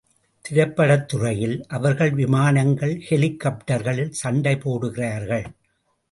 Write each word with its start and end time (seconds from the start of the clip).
திரைப்படத் 0.41 1.07
துறையில், 1.07 1.65
அவர்கள் 1.67 2.11
விமானங்கள் 2.11 3.01
ஹெலிகாப்டர்களில் 3.09 4.09
சண்டை 4.09 4.55
போடுகிறார்கள். 4.55 5.45